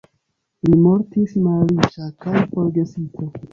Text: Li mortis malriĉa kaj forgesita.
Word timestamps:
Li 0.69 0.79
mortis 0.85 1.35
malriĉa 1.49 2.11
kaj 2.27 2.43
forgesita. 2.57 3.31